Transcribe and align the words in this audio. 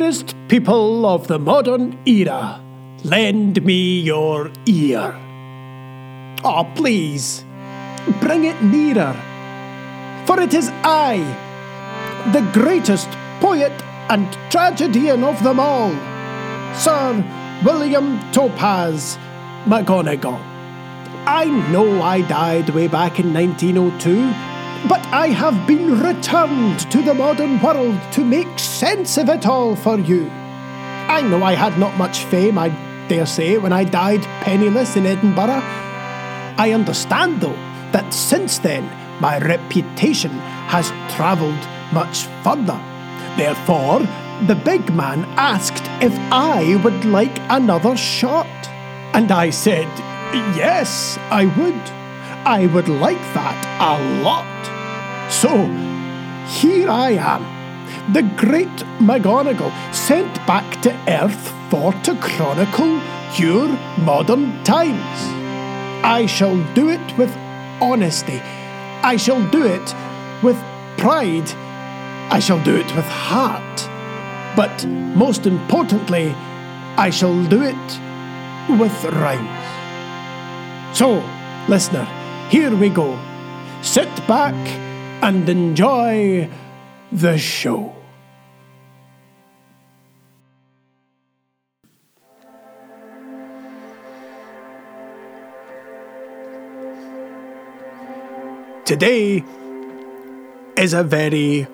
Dearest 0.00 0.34
people 0.48 1.04
of 1.04 1.26
the 1.28 1.38
modern 1.38 1.98
era, 2.06 2.58
lend 3.04 3.62
me 3.62 4.00
your 4.00 4.50
ear. 4.64 5.14
Oh, 6.42 6.66
please, 6.74 7.44
bring 8.18 8.44
it 8.44 8.62
nearer. 8.62 9.14
For 10.24 10.40
it 10.40 10.54
is 10.54 10.70
I, 10.84 11.18
the 12.32 12.40
greatest 12.58 13.10
poet 13.40 13.72
and 14.08 14.26
tragedian 14.48 15.22
of 15.22 15.42
them 15.44 15.60
all, 15.60 15.92
Sir 16.74 17.22
William 17.62 18.18
Topaz 18.32 19.18
McGonagall. 19.66 20.40
I 21.26 21.44
know 21.70 22.00
I 22.00 22.22
died 22.22 22.70
way 22.70 22.88
back 22.88 23.20
in 23.20 23.34
1902, 23.34 24.49
but 24.88 25.04
I 25.06 25.28
have 25.28 25.66
been 25.66 26.00
returned 26.00 26.90
to 26.90 27.02
the 27.02 27.14
modern 27.14 27.60
world 27.60 28.00
to 28.12 28.24
make 28.24 28.58
sense 28.58 29.18
of 29.18 29.28
it 29.28 29.46
all 29.46 29.76
for 29.76 29.98
you. 29.98 30.28
I 30.30 31.22
know 31.22 31.42
I 31.42 31.54
had 31.54 31.78
not 31.78 31.96
much 31.96 32.24
fame, 32.24 32.56
I 32.58 32.68
dare 33.08 33.26
say, 33.26 33.58
when 33.58 33.72
I 33.72 33.84
died 33.84 34.22
penniless 34.42 34.96
in 34.96 35.06
Edinburgh. 35.06 35.62
I 36.56 36.72
understand, 36.72 37.40
though, 37.40 37.58
that 37.92 38.14
since 38.14 38.58
then 38.58 38.84
my 39.20 39.38
reputation 39.38 40.30
has 40.68 40.90
travelled 41.14 41.62
much 41.92 42.26
further. 42.42 42.80
Therefore, 43.36 44.00
the 44.46 44.60
big 44.64 44.94
man 44.94 45.24
asked 45.36 45.84
if 46.00 46.16
I 46.32 46.80
would 46.82 47.04
like 47.04 47.38
another 47.50 47.96
shot. 47.96 48.46
And 49.12 49.30
I 49.30 49.50
said, 49.50 49.88
Yes, 50.56 51.18
I 51.30 51.46
would. 51.58 51.82
I 52.46 52.66
would 52.66 52.88
like 52.88 53.20
that 53.34 53.58
a 53.80 54.22
lot. 54.22 54.79
So, 55.30 55.64
here 56.60 56.90
I 56.90 57.12
am, 57.12 57.42
the 58.12 58.22
great 58.36 58.76
McGonagall, 58.98 59.72
sent 59.94 60.34
back 60.44 60.82
to 60.82 60.92
Earth 61.08 61.54
for 61.70 61.92
to 62.02 62.16
chronicle 62.16 63.00
your 63.36 63.68
modern 63.98 64.62
times. 64.64 65.18
I 66.04 66.26
shall 66.26 66.56
do 66.74 66.90
it 66.90 67.16
with 67.16 67.34
honesty. 67.80 68.40
I 69.02 69.16
shall 69.16 69.48
do 69.50 69.64
it 69.64 69.94
with 70.42 70.56
pride. 70.98 71.48
I 72.32 72.40
shall 72.40 72.62
do 72.64 72.74
it 72.74 72.94
with 72.96 73.06
heart. 73.06 73.88
But 74.56 74.84
most 74.86 75.46
importantly, 75.46 76.34
I 76.96 77.08
shall 77.10 77.44
do 77.44 77.62
it 77.62 78.00
with 78.80 79.04
rhymes. 79.04 79.66
So, 80.98 81.22
listener, 81.68 82.04
here 82.50 82.74
we 82.74 82.88
go. 82.88 83.16
Sit 83.80 84.10
back 84.26 84.56
and 85.22 85.48
enjoy 85.48 86.50
the 87.12 87.38
show. 87.38 87.94
Today 98.84 99.44
is 100.76 100.92
a 100.94 101.04
very 101.04 101.68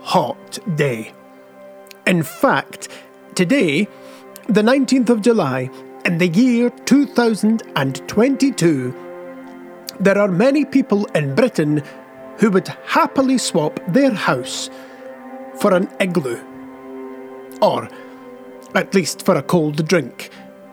hot 0.00 0.58
day. 0.74 1.12
In 2.06 2.22
fact, 2.22 2.88
today, 3.34 3.86
the 4.48 4.62
19th 4.62 5.10
of 5.10 5.20
July, 5.20 5.68
in 6.04 6.16
the 6.18 6.26
year 6.26 6.70
2022, 6.70 8.94
there 10.00 10.18
are 10.18 10.28
many 10.28 10.64
people 10.64 11.04
in 11.14 11.34
Britain 11.34 11.82
who 12.40 12.50
would 12.50 12.68
happily 12.86 13.38
swap 13.38 13.78
their 13.86 14.12
house 14.12 14.70
for 15.60 15.74
an 15.74 15.88
igloo. 16.00 16.40
Or, 17.60 17.88
at 18.74 18.94
least 18.94 19.24
for 19.26 19.36
a 19.36 19.42
cold 19.42 19.86
drink, 19.86 20.30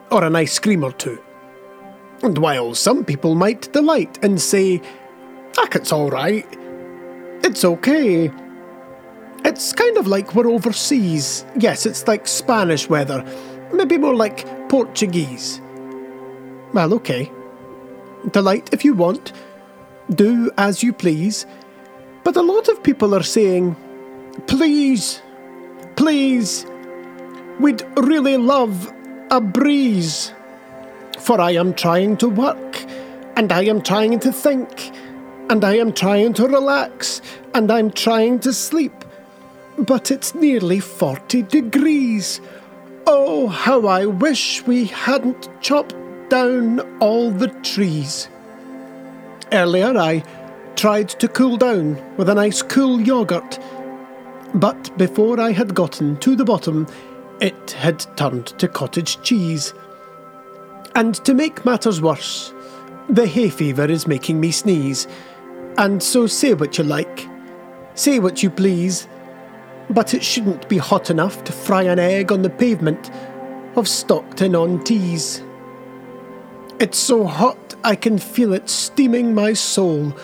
or 0.10 0.24
an 0.24 0.36
ice 0.36 0.58
cream 0.60 0.84
or 0.84 0.94
two. 0.94 1.22
And 2.24 2.38
while 2.38 2.74
some 2.74 3.04
people 3.04 3.36
might 3.36 3.72
delight 3.74 4.18
and 4.24 4.42
say, 4.42 4.82
Heck, 5.58 5.76
it's 5.76 5.92
alright, 5.92 6.48
it's 7.44 7.66
okay. 7.66 8.32
It's 9.44 9.74
kind 9.74 9.98
of 9.98 10.08
like 10.08 10.34
we're 10.36 10.50
overseas. 10.50 11.46
Yes, 11.58 11.86
it's 11.86 12.08
like 12.08 12.28
Spanish 12.28 12.90
weather, 12.90 13.26
maybe 13.74 13.98
more 13.98 14.16
like 14.16 14.70
Portuguese. 14.70 15.62
Well, 16.74 16.94
okay. 16.96 17.32
Delight 18.32 18.70
if 18.72 18.86
you 18.86 18.94
want, 18.94 19.34
do 20.10 20.52
as 20.58 20.84
you 20.84 20.94
please. 20.94 21.46
But 22.24 22.36
a 22.36 22.42
lot 22.42 22.68
of 22.68 22.84
people 22.84 23.16
are 23.16 23.24
saying, 23.24 23.76
please, 24.48 25.22
please, 25.96 26.66
we'd 27.60 27.84
really 27.98 28.38
love 28.38 28.92
a 29.32 29.42
breeze. 29.42 30.34
For 31.20 31.42
I 31.42 31.52
am 31.52 31.74
trying 31.74 32.18
to 32.18 32.30
work, 32.30 32.86
and 33.36 33.52
I 33.52 33.64
am 33.64 33.82
trying 33.82 34.20
to 34.20 34.32
think, 34.32 34.92
and 35.50 35.64
I 35.64 35.78
am 35.78 35.94
trying 35.94 36.34
to 36.34 36.48
relax, 36.48 37.22
and 37.54 37.72
I'm 37.72 37.92
trying 37.92 38.40
to 38.40 38.54
sleep. 38.54 38.94
But 39.78 40.12
it's 40.12 40.34
nearly 40.34 40.80
40 40.80 41.44
degrees. 41.44 42.42
Oh, 43.06 43.48
how 43.48 43.88
I 43.88 44.06
wish 44.06 44.66
we 44.66 44.86
hadn't 44.86 45.50
chopped 45.62 45.96
down 46.30 46.82
all 47.00 47.32
the 47.32 47.48
trees. 47.62 48.28
Earlier, 49.52 49.98
I 49.98 50.24
tried 50.76 51.10
to 51.10 51.28
cool 51.30 51.56
down 51.56 52.16
with 52.18 52.30
a 52.30 52.36
nice 52.36 52.62
cool 52.62 52.98
yoghurt, 52.98 53.64
but 54.54 54.96
before 54.98 55.40
I 55.40 55.52
had 55.52 55.74
gotten 55.74 56.18
to 56.18 56.36
the 56.36 56.44
bottom, 56.44 56.86
it 57.40 57.72
had 57.72 58.06
turned 58.18 58.48
to 58.60 58.68
cottage 58.68 59.22
cheese. 59.22 59.74
And 60.96 61.16
to 61.24 61.34
make 61.34 61.66
matters 61.66 62.02
worse, 62.02 62.54
the 63.10 63.26
hay 63.26 63.50
fever 63.50 63.86
is 63.86 64.06
making 64.06 64.40
me 64.40 64.52
sneeze. 64.52 65.08
And 65.78 66.04
so 66.04 66.28
say 66.28 66.54
what 66.54 66.78
you 66.78 66.84
like, 66.84 67.28
say 67.94 68.20
what 68.20 68.44
you 68.44 68.50
please, 68.50 69.08
but 69.90 70.14
it 70.14 70.24
shouldn't 70.24 70.68
be 70.68 70.78
hot 70.78 71.10
enough 71.10 71.44
to 71.46 71.54
fry 71.54 71.84
an 71.84 72.00
egg 72.00 72.34
on 72.34 72.42
the 72.42 72.50
pavement 72.50 73.12
of 73.78 73.88
Stockton 73.88 74.56
on 74.56 74.84
Tees. 74.84 75.42
It's 76.80 77.00
so 77.00 77.26
hot 77.26 77.76
I 77.84 77.96
can 77.96 78.20
feel 78.20 78.54
it 78.54 78.70
steaming 78.70 79.34
my 79.34 79.54
soul. 79.54 80.16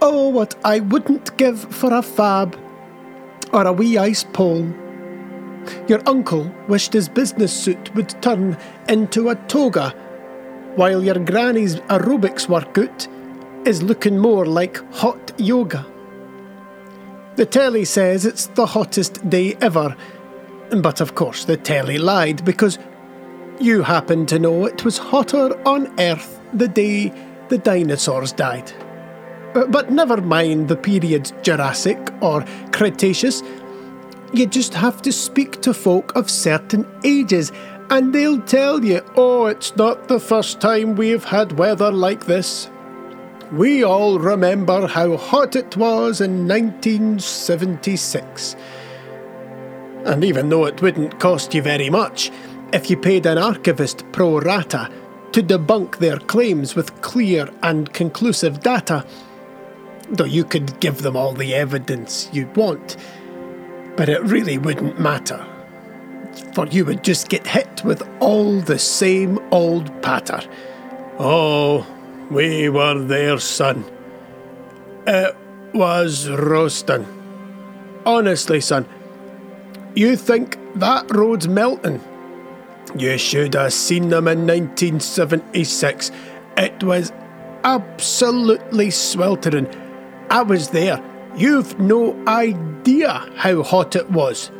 Oh, 0.00 0.30
what 0.30 0.54
I 0.64 0.80
wouldn't 0.80 1.36
give 1.36 1.60
for 1.74 1.92
a 1.92 2.00
fab 2.00 2.58
or 3.52 3.66
a 3.66 3.72
wee 3.72 3.98
ice 3.98 4.24
pole. 4.24 4.66
Your 5.88 6.00
uncle 6.06 6.50
wished 6.68 6.94
his 6.94 7.06
business 7.06 7.52
suit 7.52 7.94
would 7.94 8.10
turn 8.22 8.56
into 8.88 9.28
a 9.28 9.34
toga, 9.34 9.90
while 10.74 11.04
your 11.04 11.18
granny's 11.18 11.76
aerobics 11.76 12.48
workout 12.48 13.06
is 13.66 13.82
looking 13.82 14.16
more 14.16 14.46
like 14.46 14.78
hot 14.94 15.32
yoga. 15.38 15.84
The 17.36 17.44
telly 17.44 17.84
says 17.84 18.24
it's 18.24 18.46
the 18.46 18.64
hottest 18.64 19.28
day 19.28 19.54
ever, 19.60 19.94
but 20.80 21.02
of 21.02 21.14
course 21.14 21.44
the 21.44 21.58
telly 21.58 21.98
lied 21.98 22.42
because 22.44 22.78
you 23.60 23.82
happen 23.82 24.24
to 24.26 24.38
know 24.38 24.64
it 24.64 24.84
was 24.84 24.98
hotter 24.98 25.60
on 25.68 25.92
Earth 26.00 26.40
the 26.52 26.68
day 26.68 27.12
the 27.48 27.58
dinosaurs 27.58 28.32
died. 28.32 28.72
Uh, 29.54 29.66
But 29.66 29.90
never 29.90 30.20
mind 30.20 30.68
the 30.68 30.76
periods 30.76 31.32
Jurassic 31.42 32.12
or 32.20 32.44
Cretaceous. 32.72 33.42
You 34.32 34.46
just 34.46 34.74
have 34.74 35.02
to 35.02 35.12
speak 35.12 35.60
to 35.62 35.74
folk 35.74 36.14
of 36.16 36.30
certain 36.30 36.86
ages, 37.04 37.52
and 37.90 38.14
they'll 38.14 38.40
tell 38.40 38.84
you, 38.84 39.02
oh, 39.16 39.46
it's 39.46 39.74
not 39.76 40.06
the 40.08 40.20
first 40.20 40.60
time 40.60 40.94
we've 40.94 41.24
had 41.24 41.58
weather 41.58 41.90
like 41.90 42.26
this. 42.26 42.70
We 43.52 43.82
all 43.82 44.20
remember 44.20 44.86
how 44.86 45.16
hot 45.16 45.56
it 45.56 45.76
was 45.76 46.20
in 46.20 46.46
1976. 46.46 48.54
And 50.04 50.22
even 50.24 50.48
though 50.48 50.66
it 50.66 50.80
wouldn't 50.80 51.18
cost 51.18 51.52
you 51.52 51.62
very 51.62 51.90
much, 51.90 52.30
if 52.72 52.90
you 52.90 52.96
paid 52.96 53.26
an 53.26 53.38
archivist 53.38 54.04
pro 54.12 54.38
rata 54.40 54.90
to 55.32 55.42
debunk 55.42 55.98
their 55.98 56.18
claims 56.18 56.74
with 56.74 57.00
clear 57.02 57.48
and 57.62 57.92
conclusive 57.92 58.60
data, 58.60 59.04
though 60.10 60.24
you 60.24 60.44
could 60.44 60.78
give 60.80 61.02
them 61.02 61.16
all 61.16 61.32
the 61.32 61.54
evidence 61.54 62.28
you 62.32 62.46
want, 62.56 62.96
but 63.96 64.08
it 64.08 64.22
really 64.22 64.58
wouldn't 64.58 64.98
matter. 65.00 65.44
For 66.54 66.66
you 66.66 66.84
would 66.84 67.04
just 67.04 67.28
get 67.28 67.46
hit 67.46 67.82
with 67.84 68.08
all 68.20 68.60
the 68.60 68.78
same 68.78 69.38
old 69.50 70.02
patter. 70.02 70.40
Oh, 71.18 71.86
we 72.30 72.68
were 72.68 72.98
there, 72.98 73.38
son. 73.38 73.84
It 75.06 75.36
was 75.74 76.28
roasting. 76.28 77.06
Honestly, 78.06 78.60
son, 78.60 78.88
you 79.94 80.16
think 80.16 80.58
that 80.76 81.10
road's 81.14 81.48
melting? 81.48 82.00
You 82.96 83.18
should 83.18 83.54
have 83.54 83.72
seen 83.72 84.08
them 84.08 84.28
in 84.28 84.46
1976. 84.46 86.10
It 86.56 86.82
was 86.82 87.12
absolutely 87.64 88.90
sweltering. 88.90 89.68
I 90.30 90.42
was 90.42 90.70
there. 90.70 91.02
You've 91.36 91.78
no 91.78 92.16
idea 92.26 93.10
how 93.36 93.62
hot 93.62 93.96
it 93.96 94.10
was. 94.10 94.50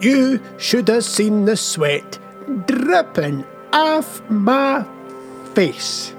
You 0.00 0.40
should 0.58 0.88
have 0.88 1.04
seen 1.04 1.44
the 1.44 1.56
sweat 1.56 2.18
dripping 2.66 3.44
off 3.72 4.22
my 4.30 4.84
face. 5.54 6.14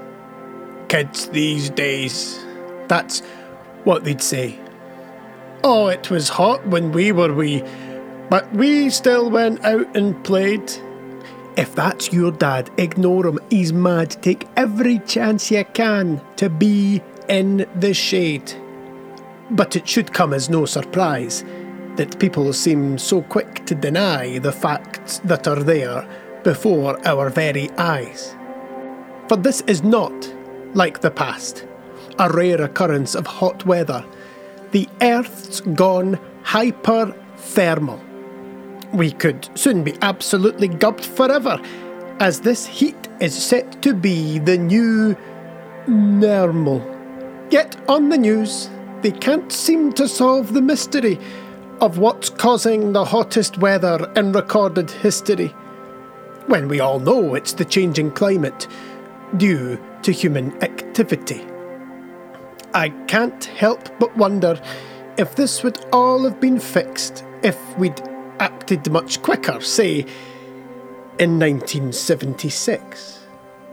Kids 0.88 1.28
these 1.28 1.70
days, 1.70 2.44
that's 2.88 3.20
what 3.84 4.04
they'd 4.04 4.22
say. 4.22 4.58
Oh, 5.64 5.88
it 5.88 6.10
was 6.10 6.28
hot 6.28 6.66
when 6.66 6.92
we 6.92 7.12
were 7.12 7.32
wee, 7.32 7.64
but 8.28 8.52
we 8.52 8.90
still 8.90 9.30
went 9.30 9.64
out 9.64 9.96
and 9.96 10.22
played. 10.24 10.72
If 11.56 11.74
that's 11.74 12.12
your 12.12 12.32
dad, 12.32 12.70
ignore 12.76 13.26
him. 13.26 13.38
He's 13.48 13.72
mad. 13.72 14.10
Take 14.22 14.46
every 14.56 14.98
chance 15.00 15.50
you 15.50 15.64
can 15.64 16.20
to 16.36 16.50
be 16.50 17.02
in 17.28 17.66
the 17.76 17.94
shade. 17.94 18.52
But 19.50 19.74
it 19.74 19.88
should 19.88 20.12
come 20.12 20.34
as 20.34 20.50
no 20.50 20.66
surprise 20.66 21.44
that 21.96 22.18
people 22.18 22.52
seem 22.52 22.98
so 22.98 23.22
quick 23.22 23.64
to 23.66 23.74
deny 23.74 24.38
the 24.38 24.52
facts 24.52 25.18
that 25.24 25.48
are 25.48 25.62
there 25.62 26.06
before 26.44 27.00
our 27.06 27.30
very 27.30 27.70
eyes. 27.78 28.36
For 29.28 29.36
this 29.36 29.62
is 29.62 29.82
not 29.82 30.34
like 30.74 31.00
the 31.00 31.10
past, 31.10 31.66
a 32.18 32.30
rare 32.30 32.60
occurrence 32.60 33.14
of 33.14 33.26
hot 33.26 33.64
weather. 33.64 34.04
The 34.72 34.88
Earth's 35.00 35.60
gone 35.60 36.18
hyperthermal. 36.44 38.05
We 38.92 39.12
could 39.12 39.48
soon 39.58 39.84
be 39.84 39.94
absolutely 40.02 40.68
gubbed 40.68 41.04
forever, 41.04 41.60
as 42.20 42.40
this 42.40 42.66
heat 42.66 43.08
is 43.20 43.34
set 43.34 43.82
to 43.82 43.94
be 43.94 44.38
the 44.38 44.56
new 44.56 45.16
normal. 45.86 46.82
Yet 47.50 47.76
on 47.88 48.08
the 48.08 48.18
news, 48.18 48.70
they 49.02 49.12
can't 49.12 49.52
seem 49.52 49.92
to 49.94 50.08
solve 50.08 50.52
the 50.52 50.62
mystery 50.62 51.18
of 51.80 51.98
what's 51.98 52.30
causing 52.30 52.92
the 52.92 53.04
hottest 53.04 53.58
weather 53.58 54.10
in 54.16 54.32
recorded 54.32 54.90
history. 54.90 55.48
When 56.46 56.68
we 56.68 56.80
all 56.80 56.98
know 56.98 57.34
it's 57.34 57.52
the 57.52 57.64
changing 57.64 58.12
climate 58.12 58.66
due 59.36 59.78
to 60.02 60.12
human 60.12 60.52
activity. 60.62 61.44
I 62.72 62.90
can't 63.08 63.44
help 63.44 63.88
but 63.98 64.16
wonder 64.16 64.60
if 65.18 65.34
this 65.34 65.62
would 65.62 65.84
all 65.92 66.24
have 66.24 66.40
been 66.40 66.58
fixed 66.58 67.24
if 67.42 67.58
we'd 67.78 68.00
acted 68.40 68.90
much 68.90 69.22
quicker, 69.22 69.60
say, 69.60 70.00
in 71.18 71.38
1976. 71.38 73.26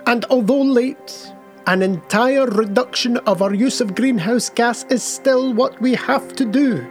And 0.06 0.26
although 0.26 0.62
late, 0.62 1.34
an 1.68 1.82
entire 1.82 2.46
reduction 2.46 3.18
of 3.18 3.42
our 3.42 3.54
use 3.54 3.80
of 3.80 3.96
greenhouse 3.96 4.50
gas 4.50 4.84
is 4.90 5.04
still 5.04 5.54
what 5.54 5.80
we 5.82 5.96
have 5.96 6.36
to 6.36 6.46
do 6.46 6.86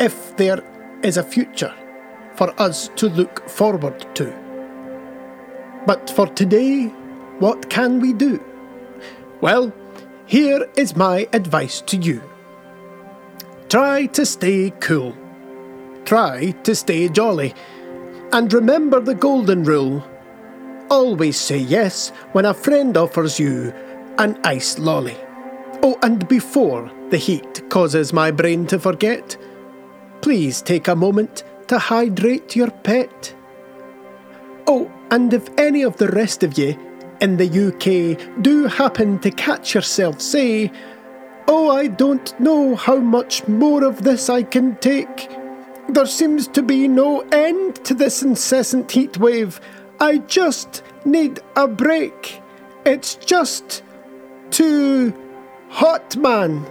if 0.00 0.36
there 0.36 0.62
is 1.02 1.16
a 1.16 1.22
future 1.22 1.74
for 2.34 2.52
us 2.60 2.88
to 2.96 3.08
look 3.08 3.48
forward 3.48 4.06
to. 4.16 4.32
But 5.86 6.10
for 6.10 6.26
today, 6.26 6.86
what 7.38 7.70
can 7.70 8.00
we 8.00 8.12
do? 8.12 8.42
Well, 9.40 9.72
here 10.26 10.68
is 10.76 10.96
my 10.96 11.28
advice 11.32 11.80
to 11.82 11.96
you. 11.96 12.22
Try 13.68 14.06
to 14.06 14.26
stay 14.26 14.72
cool. 14.80 15.14
Try 16.08 16.52
to 16.62 16.74
stay 16.74 17.10
jolly. 17.10 17.54
And 18.32 18.50
remember 18.50 18.98
the 18.98 19.14
golden 19.14 19.62
rule. 19.62 20.02
Always 20.90 21.38
say 21.38 21.58
yes 21.58 22.12
when 22.32 22.46
a 22.46 22.54
friend 22.54 22.96
offers 22.96 23.38
you 23.38 23.74
an 24.16 24.40
ice 24.42 24.78
lolly. 24.78 25.18
Oh, 25.82 25.98
and 26.02 26.26
before 26.26 26.90
the 27.10 27.18
heat 27.18 27.68
causes 27.68 28.14
my 28.14 28.30
brain 28.30 28.66
to 28.68 28.78
forget, 28.78 29.36
please 30.22 30.62
take 30.62 30.88
a 30.88 30.96
moment 30.96 31.44
to 31.66 31.78
hydrate 31.78 32.56
your 32.56 32.70
pet. 32.70 33.34
Oh, 34.66 34.90
and 35.10 35.34
if 35.34 35.50
any 35.58 35.82
of 35.82 35.98
the 35.98 36.08
rest 36.08 36.42
of 36.42 36.56
you 36.56 36.74
in 37.20 37.36
the 37.36 37.68
UK 37.68 38.40
do 38.42 38.66
happen 38.66 39.18
to 39.18 39.30
catch 39.30 39.74
yourself 39.74 40.22
say, 40.22 40.72
Oh, 41.46 41.70
I 41.70 41.86
don't 41.86 42.32
know 42.40 42.76
how 42.76 42.96
much 42.96 43.46
more 43.46 43.84
of 43.84 44.04
this 44.04 44.30
I 44.30 44.42
can 44.42 44.76
take. 44.76 45.37
There 45.88 46.06
seems 46.06 46.46
to 46.48 46.62
be 46.62 46.86
no 46.86 47.20
end 47.32 47.76
to 47.86 47.94
this 47.94 48.22
incessant 48.22 48.90
heat 48.90 49.16
wave. 49.18 49.58
I 50.00 50.18
just 50.18 50.82
need 51.04 51.40
a 51.56 51.66
break. 51.66 52.40
It's 52.84 53.14
just 53.14 53.82
too 54.50 55.14
hot, 55.70 56.14
man. 56.16 56.66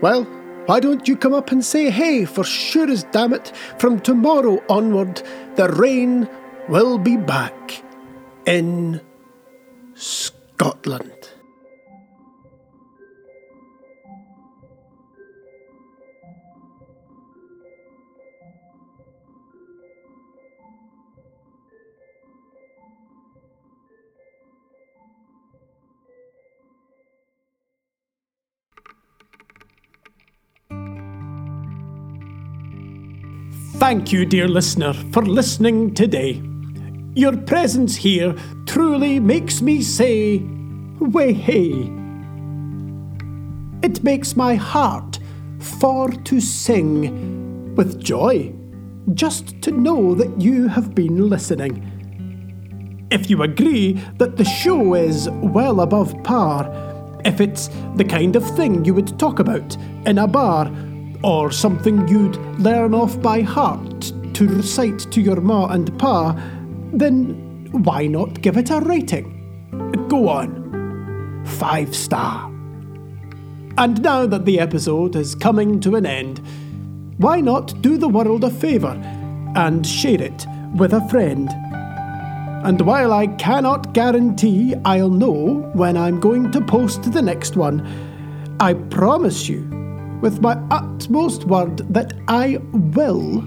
Well, 0.00 0.24
why 0.66 0.80
don't 0.80 1.06
you 1.06 1.16
come 1.16 1.32
up 1.32 1.52
and 1.52 1.64
say 1.64 1.90
hey, 1.90 2.24
for 2.24 2.44
sure 2.44 2.90
as 2.90 3.04
damn 3.04 3.32
it, 3.32 3.52
from 3.78 4.00
tomorrow 4.00 4.62
onward, 4.68 5.22
the 5.54 5.68
rain 5.68 6.28
will 6.68 6.98
be 6.98 7.16
back 7.16 7.82
in 8.46 9.00
Scotland. 9.94 11.31
Thank 33.76 34.12
you, 34.12 34.26
dear 34.26 34.48
listener, 34.48 34.92
for 35.12 35.24
listening 35.24 35.94
today. 35.94 36.42
Your 37.14 37.36
presence 37.36 37.96
here 37.96 38.34
truly 38.66 39.18
makes 39.18 39.62
me 39.62 39.80
say, 39.82 40.38
way 41.00 41.32
hey. 41.32 41.90
It 43.82 44.04
makes 44.04 44.36
my 44.36 44.54
heart 44.54 45.18
for 45.58 46.10
to 46.10 46.40
sing 46.40 47.74
with 47.74 48.02
joy 48.04 48.54
just 49.14 49.60
to 49.62 49.70
know 49.72 50.14
that 50.14 50.40
you 50.40 50.68
have 50.68 50.94
been 50.94 51.28
listening. 51.28 51.88
If 53.10 53.30
you 53.30 53.42
agree 53.42 53.94
that 54.18 54.36
the 54.36 54.44
show 54.44 54.94
is 54.94 55.30
well 55.30 55.80
above 55.80 56.14
par, 56.22 56.70
if 57.24 57.40
it's 57.40 57.68
the 57.96 58.04
kind 58.04 58.36
of 58.36 58.44
thing 58.54 58.84
you 58.84 58.94
would 58.94 59.18
talk 59.18 59.38
about 59.38 59.76
in 60.06 60.18
a 60.18 60.28
bar 60.28 60.70
or 61.22 61.50
something 61.50 62.06
you'd 62.08 62.36
learn 62.58 62.94
off 62.94 63.20
by 63.20 63.40
heart 63.40 64.12
to 64.34 64.48
recite 64.48 64.98
to 65.12 65.20
your 65.20 65.40
ma 65.40 65.66
and 65.66 65.96
pa, 65.98 66.32
then 66.92 67.68
why 67.72 68.06
not 68.06 68.40
give 68.42 68.56
it 68.56 68.70
a 68.70 68.80
rating? 68.80 69.38
Go 70.08 70.28
on. 70.28 71.42
Five 71.44 71.94
star. 71.94 72.50
And 73.78 74.02
now 74.02 74.26
that 74.26 74.44
the 74.44 74.60
episode 74.60 75.16
is 75.16 75.34
coming 75.34 75.80
to 75.80 75.96
an 75.96 76.06
end, 76.06 76.40
why 77.18 77.40
not 77.40 77.80
do 77.80 77.96
the 77.96 78.08
world 78.08 78.44
a 78.44 78.50
favour 78.50 79.00
and 79.54 79.86
share 79.86 80.20
it 80.20 80.46
with 80.76 80.92
a 80.92 81.06
friend? 81.08 81.48
And 82.64 82.80
while 82.82 83.12
I 83.12 83.26
cannot 83.26 83.92
guarantee 83.92 84.74
I'll 84.84 85.10
know 85.10 85.70
when 85.74 85.96
I'm 85.96 86.20
going 86.20 86.52
to 86.52 86.60
post 86.60 87.12
the 87.12 87.22
next 87.22 87.56
one, 87.56 87.86
I 88.60 88.74
promise 88.74 89.48
you 89.48 89.81
with 90.22 90.40
my 90.40 90.54
utmost 90.70 91.44
word 91.44 91.78
that 91.92 92.14
I 92.28 92.58
will 92.72 93.42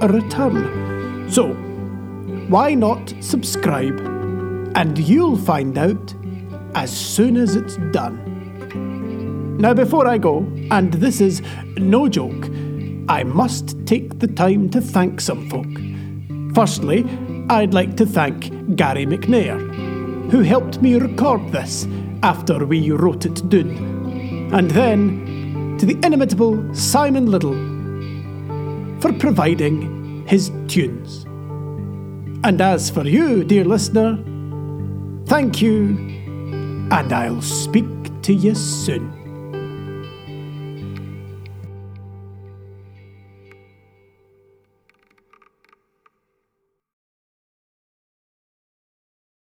return. 0.00 1.28
So, 1.30 1.48
why 2.48 2.74
not 2.74 3.12
subscribe? 3.20 4.00
And 4.74 4.96
you'll 4.98 5.36
find 5.36 5.76
out 5.76 6.14
as 6.74 6.96
soon 6.96 7.36
as 7.36 7.56
it's 7.56 7.76
done. 7.92 9.58
Now, 9.58 9.74
before 9.74 10.06
I 10.06 10.16
go, 10.16 10.38
and 10.70 10.94
this 10.94 11.20
is 11.20 11.42
no 11.76 12.08
joke, 12.08 12.48
I 13.08 13.24
must 13.24 13.76
take 13.86 14.20
the 14.20 14.28
time 14.28 14.70
to 14.70 14.80
thank 14.80 15.20
some 15.20 15.50
folk. 15.50 15.66
Firstly, 16.54 17.04
I'd 17.50 17.74
like 17.74 17.96
to 17.96 18.06
thank 18.06 18.76
Gary 18.76 19.04
McNair, 19.04 19.58
who 20.30 20.40
helped 20.40 20.80
me 20.80 20.94
record 20.94 21.50
this 21.50 21.88
after 22.22 22.64
we 22.64 22.90
wrote 22.92 23.26
it 23.26 23.48
down. 23.48 24.50
And 24.52 24.70
then 24.70 25.29
to 25.80 25.86
the 25.86 25.98
inimitable 26.04 26.74
Simon 26.74 27.30
Little 27.30 27.54
for 29.00 29.14
providing 29.14 30.26
his 30.26 30.52
tunes. 30.68 31.24
And 32.44 32.60
as 32.60 32.90
for 32.90 33.06
you, 33.06 33.44
dear 33.44 33.64
listener, 33.64 34.18
thank 35.24 35.62
you, 35.62 35.96
and 36.90 37.10
I'll 37.10 37.40
speak 37.40 37.86
to 38.22 38.34
you 38.34 38.54
soon. 38.54 39.19